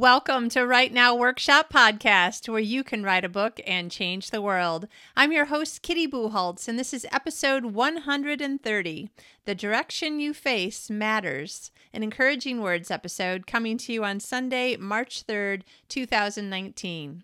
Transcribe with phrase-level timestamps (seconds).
[0.00, 4.40] Welcome to Write Now Workshop Podcast, where you can write a book and change the
[4.40, 4.88] world.
[5.14, 9.10] I'm your host, Kitty Bucholtz, and this is episode 130
[9.44, 15.26] The Direction You Face Matters, an encouraging words episode coming to you on Sunday, March
[15.26, 17.22] 3rd, 2019.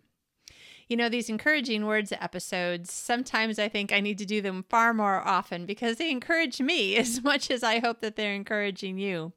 [0.86, 4.92] You know, these encouraging words episodes, sometimes I think I need to do them far
[4.92, 9.32] more often because they encourage me as much as I hope that they're encouraging you.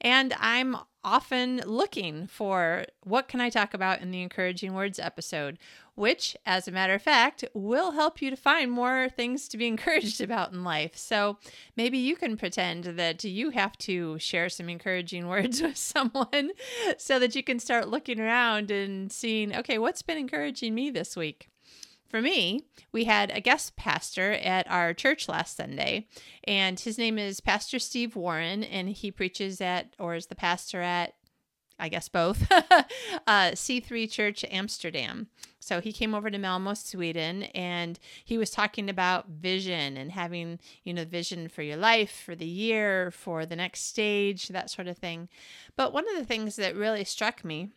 [0.00, 0.76] And I'm
[1.06, 5.56] often looking for what can I talk about in the encouraging words episode,
[5.94, 9.66] which as a matter of fact will help you to find more things to be
[9.68, 10.96] encouraged about in life.
[10.96, 11.38] So
[11.76, 16.50] maybe you can pretend that you have to share some encouraging words with someone
[16.98, 21.16] so that you can start looking around and seeing, okay, what's been encouraging me this
[21.16, 21.48] week?
[22.08, 26.06] For me, we had a guest pastor at our church last Sunday,
[26.44, 30.80] and his name is Pastor Steve Warren, and he preaches at, or is the pastor
[30.80, 31.14] at,
[31.80, 32.82] I guess both, uh,
[33.26, 35.26] C3 Church Amsterdam.
[35.58, 40.60] So he came over to Malmo, Sweden, and he was talking about vision and having,
[40.84, 44.86] you know, vision for your life, for the year, for the next stage, that sort
[44.86, 45.28] of thing.
[45.76, 47.72] But one of the things that really struck me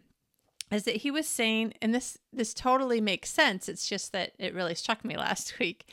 [0.71, 4.53] is that he was saying and this this totally makes sense it's just that it
[4.53, 5.87] really struck me last week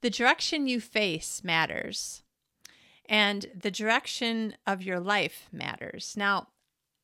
[0.00, 2.22] the direction you face matters
[3.08, 6.14] and the direction of your life matters.
[6.16, 6.48] Now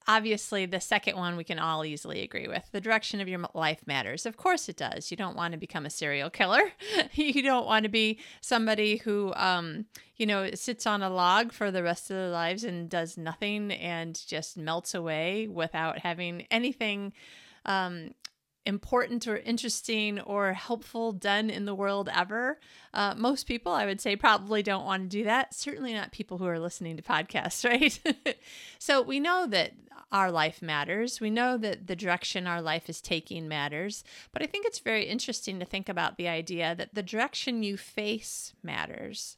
[0.09, 3.81] obviously the second one we can all easily agree with the direction of your life
[3.87, 4.25] matters.
[4.25, 6.73] Of course it does you don't want to become a serial killer.
[7.13, 11.53] You don't want to be somebody who um, you know it sits on a log
[11.53, 16.47] for the rest of their lives and does nothing and just melts away without having
[16.51, 17.13] anything
[17.65, 18.11] um,
[18.67, 22.59] important or interesting or helpful done in the world ever.
[22.93, 25.55] Uh, most people, I would say, probably don't want to do that.
[25.55, 27.65] Certainly not people who are listening to podcasts,
[28.27, 28.37] right?
[28.79, 29.73] so we know that
[30.13, 31.21] our life matters.
[31.21, 34.05] We know that the direction our life is taking matters.
[34.33, 37.77] But I think it's very interesting to think about the idea that the direction you
[37.77, 39.37] face matters.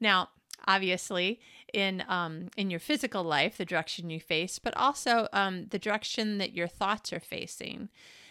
[0.00, 0.30] Now,
[0.66, 1.40] obviously,
[1.72, 6.38] in um, in your physical life, the direction you face, but also um, the direction
[6.38, 7.88] that your thoughts are facing.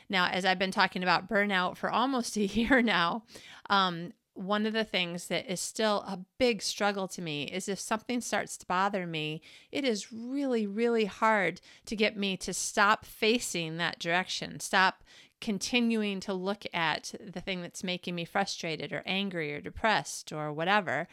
[0.09, 3.23] Now, as I've been talking about burnout for almost a year now,
[3.69, 7.79] um, one of the things that is still a big struggle to me is if
[7.79, 9.41] something starts to bother me,
[9.71, 15.03] it is really, really hard to get me to stop facing that direction, stop
[15.39, 20.51] continuing to look at the thing that's making me frustrated or angry or depressed or
[20.51, 21.07] whatever.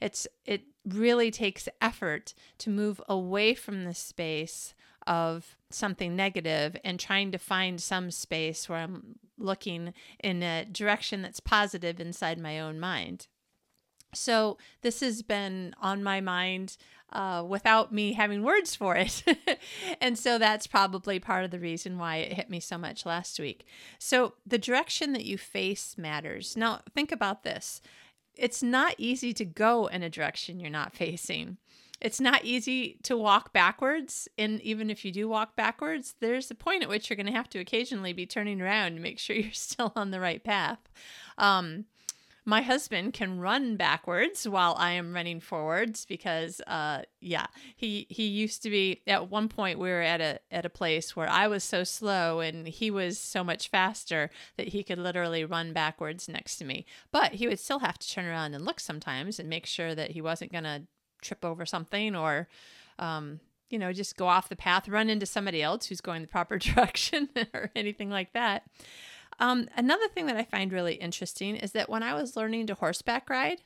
[0.00, 4.74] It's it really takes effort to move away from the space
[5.06, 11.22] of something negative and trying to find some space where I'm looking in a direction
[11.22, 13.26] that's positive inside my own mind.
[14.14, 16.78] So, this has been on my mind
[17.12, 19.22] uh, without me having words for it.
[20.00, 23.38] and so, that's probably part of the reason why it hit me so much last
[23.38, 23.66] week.
[23.98, 26.56] So, the direction that you face matters.
[26.56, 27.80] Now, think about this
[28.34, 31.56] it's not easy to go in a direction you're not facing
[32.00, 34.28] it's not easy to walk backwards.
[34.38, 37.32] And even if you do walk backwards, there's a point at which you're going to
[37.32, 40.78] have to occasionally be turning around to make sure you're still on the right path.
[41.36, 41.86] Um,
[42.48, 47.44] my husband can run backwards while I am running forwards because, uh, yeah,
[47.76, 49.02] he he used to be.
[49.06, 52.40] At one point, we were at a at a place where I was so slow
[52.40, 56.86] and he was so much faster that he could literally run backwards next to me.
[57.12, 60.12] But he would still have to turn around and look sometimes and make sure that
[60.12, 60.84] he wasn't going to
[61.20, 62.48] trip over something or
[62.98, 66.28] um, you know just go off the path run into somebody else who's going the
[66.28, 68.62] proper direction or anything like that
[69.40, 72.74] um, another thing that i find really interesting is that when i was learning to
[72.74, 73.60] horseback ride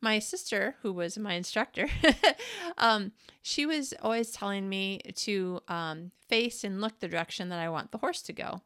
[0.00, 1.88] my sister who was my instructor
[2.78, 3.12] um,
[3.42, 7.90] she was always telling me to um, face and look the direction that i want
[7.92, 8.60] the horse to go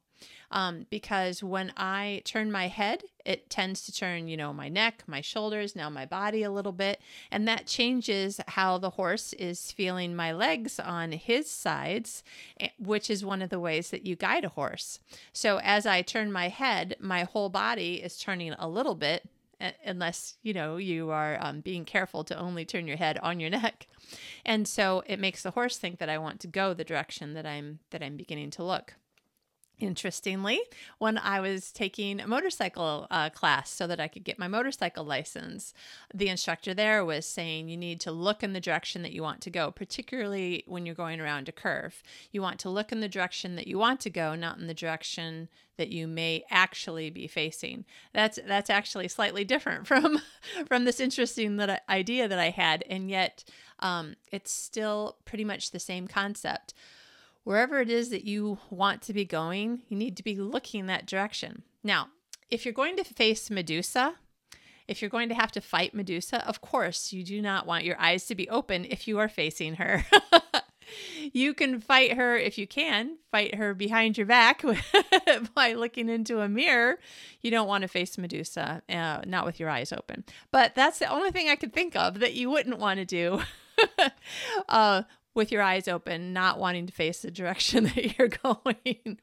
[0.51, 5.03] um, because when I turn my head, it tends to turn, you know, my neck,
[5.07, 7.01] my shoulders, now my body a little bit.
[7.31, 12.23] And that changes how the horse is feeling my legs on his sides,
[12.61, 15.01] eh, which is one of the ways that you guide a horse.
[15.33, 19.29] So as I turn my head, my whole body is turning a little bit
[19.85, 23.51] unless you know you are um, being careful to only turn your head on your
[23.51, 23.87] neck.
[24.45, 27.47] And so it makes the horse think that i want to go the direction that
[27.47, 28.95] i'm that i'm beginning to look
[29.81, 30.61] Interestingly,
[30.99, 35.05] when I was taking a motorcycle uh, class so that I could get my motorcycle
[35.05, 35.75] license,
[36.15, 39.41] the instructor there was saying you need to look in the direction that you want
[39.43, 42.05] to go, particularly when you're going around a curve.
[42.31, 44.75] You want to look in the direction that you want to go, not in the
[44.75, 47.85] direction that you may actually be facing.
[48.13, 50.21] That's that's actually slightly different from
[50.67, 53.43] from this interesting that idea that I had, and yet
[53.81, 56.75] um, it's still pretty much the same concept
[57.45, 61.07] wherever it is that you want to be going, you need to be looking that
[61.07, 61.63] direction.
[61.83, 62.09] Now,
[62.51, 64.15] if you're going to face Medusa,
[64.89, 68.01] if you're going to have to fight Medusa, of course, you do not want your
[68.01, 70.05] eyes to be open if you are facing her.
[71.33, 74.63] you can fight her if you can, fight her behind your back
[75.55, 76.99] by looking into a mirror.
[77.41, 80.25] You don't want to face Medusa, uh, not with your eyes open.
[80.51, 83.41] But that's the only thing I could think of that you wouldn't want to do
[84.69, 85.03] uh,
[85.35, 89.19] with your eyes open, not wanting to face the direction that you're going.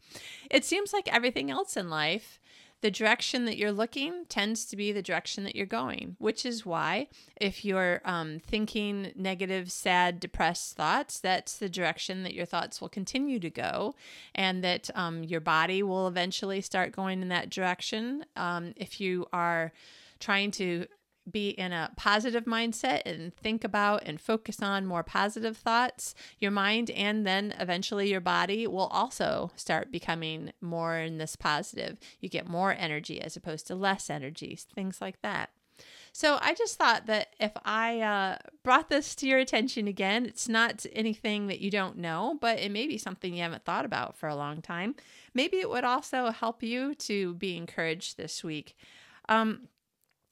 [0.49, 2.39] It seems like everything else in life
[2.81, 6.65] the direction that you're looking tends to be the direction that you're going, which is
[6.65, 7.07] why
[7.39, 12.89] if you're um, thinking negative, sad, depressed thoughts, that's the direction that your thoughts will
[12.89, 13.95] continue to go,
[14.33, 18.25] and that um, your body will eventually start going in that direction.
[18.35, 19.71] Um, if you are
[20.19, 20.87] trying to
[21.29, 26.51] be in a positive mindset and think about and focus on more positive thoughts, your
[26.51, 31.97] mind and then eventually your body will also start becoming more in this positive.
[32.19, 35.51] You get more energy as opposed to less energy, things like that.
[36.13, 40.49] So I just thought that if I uh, brought this to your attention again, it's
[40.49, 44.17] not anything that you don't know, but it may be something you haven't thought about
[44.17, 44.95] for a long time.
[45.33, 48.75] Maybe it would also help you to be encouraged this week.
[49.29, 49.69] Um,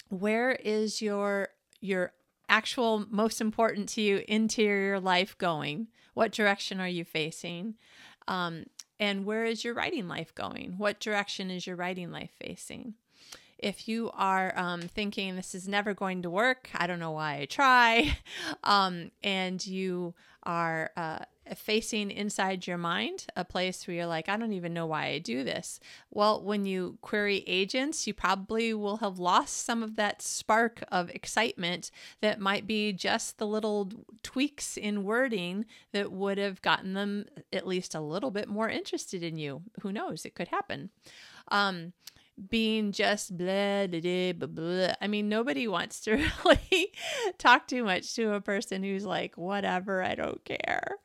[0.09, 1.49] where is your
[1.81, 2.11] your
[2.49, 5.87] actual most important to you interior life going?
[6.13, 7.75] What direction are you facing?
[8.27, 8.65] Um,
[8.99, 10.73] and where is your writing life going?
[10.77, 12.95] What direction is your writing life facing?
[13.57, 17.39] If you are um, thinking this is never going to work, I don't know why
[17.39, 18.17] I try,
[18.63, 21.19] um, and you are uh,
[21.55, 25.19] facing inside your mind a place where you're like, I don't even know why I
[25.19, 25.79] do this.
[26.11, 31.09] Well, when you query agents, you probably will have lost some of that spark of
[31.09, 31.91] excitement
[32.21, 33.91] that might be just the little
[34.23, 39.23] tweaks in wording that would have gotten them at least a little bit more interested
[39.23, 39.61] in you.
[39.81, 40.25] Who knows?
[40.25, 40.89] It could happen.
[41.49, 41.93] Um,
[42.49, 44.93] being just blah, blah, blah, blah.
[45.01, 46.11] I mean, nobody wants to
[46.45, 46.93] really
[47.37, 50.97] talk too much to a person who's like, whatever, I don't care.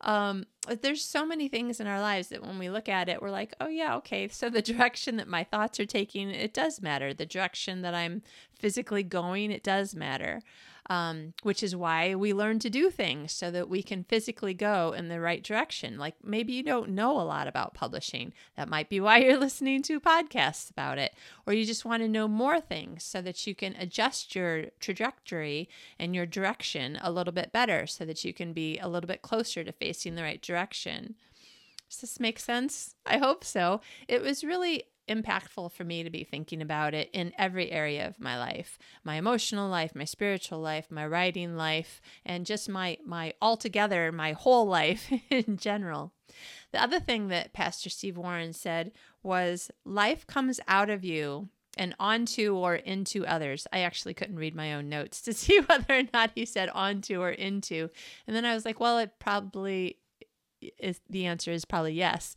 [0.00, 0.44] Um,
[0.82, 3.54] there's so many things in our lives that when we look at it, we're like,
[3.60, 4.28] oh, yeah, okay.
[4.28, 7.14] So the direction that my thoughts are taking, it does matter.
[7.14, 8.22] The direction that I'm
[8.58, 10.40] physically going, it does matter
[10.88, 14.92] um, which is why we learn to do things so that we can physically go
[14.92, 15.98] in the right direction.
[15.98, 18.32] Like maybe you don't know a lot about publishing.
[18.56, 21.14] That might be why you're listening to podcasts about it.
[21.46, 25.68] Or you just want to know more things so that you can adjust your trajectory
[25.98, 29.22] and your direction a little bit better so that you can be a little bit
[29.22, 31.14] closer to facing the right direction.
[31.88, 32.94] Does this make sense?
[33.04, 33.80] I hope so.
[34.08, 38.20] It was really impactful for me to be thinking about it in every area of
[38.20, 43.32] my life my emotional life my spiritual life my writing life and just my my
[43.40, 46.12] altogether my whole life in general
[46.72, 48.90] the other thing that pastor steve warren said
[49.22, 53.66] was life comes out of you and onto or into others.
[53.72, 57.20] I actually couldn't read my own notes to see whether or not he said onto
[57.20, 57.90] or into.
[58.26, 59.98] And then I was like, well, it probably
[60.78, 62.34] is the answer is probably yes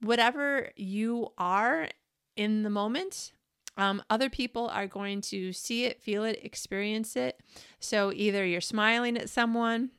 [0.00, 1.88] whatever you are
[2.36, 3.32] in the moment,
[3.76, 7.40] um, other people are going to see it, feel it, experience it.
[7.78, 9.90] So either you're smiling at someone,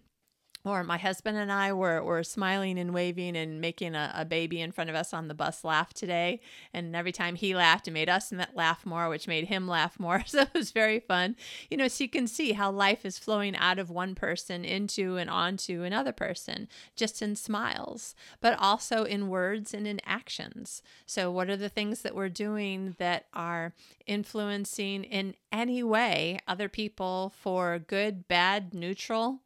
[0.66, 4.60] or my husband and I were, were smiling and waving and making a, a, baby
[4.60, 6.42] in front of us on the bus laugh today.
[6.74, 10.24] And every time he laughed, it made us laugh more, which made him laugh more.
[10.28, 11.36] So it was very fun.
[11.70, 15.18] You know, so you can see how life is flowing out of one person into
[15.18, 20.82] and onto another person, just in smiles, but also in words and in actions.
[21.06, 23.74] So, what are the things that we're doing that are
[24.06, 29.42] influencing in any way other people for good, bad, neutral?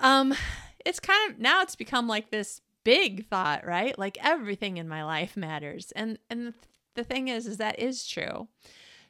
[0.00, 0.34] Um,
[0.84, 3.98] it's kind of now it's become like this big thought, right?
[3.98, 5.92] Like everything in my life matters.
[5.96, 6.54] And and
[6.94, 8.48] the thing is is that is true.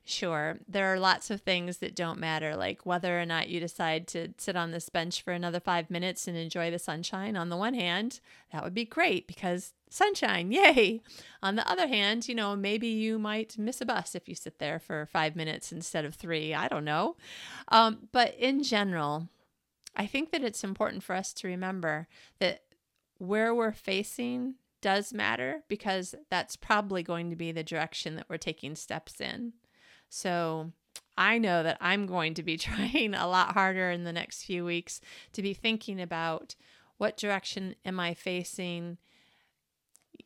[0.09, 4.07] Sure, there are lots of things that don't matter, like whether or not you decide
[4.07, 7.37] to sit on this bench for another five minutes and enjoy the sunshine.
[7.37, 8.21] On the one hand,
[8.53, 11.01] that would be great because sunshine, yay.
[11.43, 14.61] On the other hand, you know, maybe you might miss a bus if you sit
[14.61, 16.55] there for five minutes instead of three.
[16.55, 17.17] I don't know.
[17.69, 19.29] Um, but in general,
[19.97, 22.07] I think that it's important for us to remember
[22.39, 22.63] that
[23.19, 28.37] where we're facing does matter because that's probably going to be the direction that we're
[28.37, 29.55] taking steps in.
[30.09, 30.73] So
[31.17, 34.65] I know that I'm going to be trying a lot harder in the next few
[34.65, 35.01] weeks
[35.33, 36.55] to be thinking about
[36.99, 38.99] what direction am I facing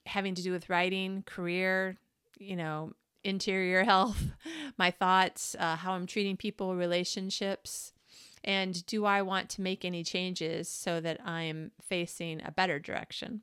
[0.06, 1.96] having to do with writing, career,
[2.38, 4.22] you know, interior health,
[4.78, 7.92] my thoughts, uh, how I'm treating people, relationships
[8.44, 13.42] And do I want to make any changes so that I'm facing a better direction?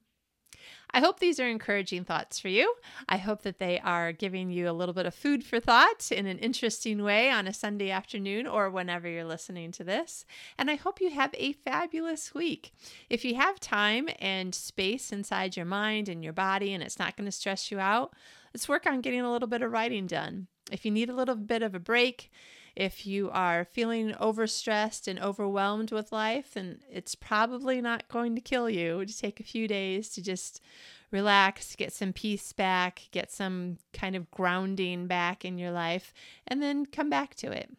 [0.92, 2.74] I hope these are encouraging thoughts for you.
[3.10, 6.25] I hope that they are giving you a little bit of food for thought in
[6.25, 10.25] an interesting way on a Sunday afternoon or whenever you're listening to this.
[10.58, 12.72] And I hope you have a fabulous week.
[13.10, 17.18] If you have time and space inside your mind and your body and it's not
[17.18, 18.13] going to stress you out,
[18.54, 20.48] let's work on getting a little bit of writing done.
[20.72, 22.32] If you need a little bit of a break,
[22.77, 28.41] if you are feeling overstressed and overwhelmed with life, then it's probably not going to
[28.41, 30.62] kill you to take a few days to just
[31.10, 36.13] relax, get some peace back, get some kind of grounding back in your life,
[36.46, 37.72] and then come back to it.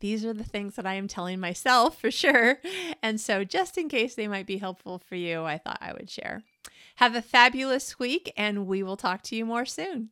[0.00, 2.58] These are the things that I am telling myself for sure.
[3.02, 6.10] And so, just in case they might be helpful for you, I thought I would
[6.10, 6.42] share.
[6.96, 10.10] Have a fabulous week, and we will talk to you more soon.